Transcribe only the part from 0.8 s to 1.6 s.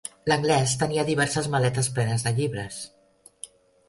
tenia diverses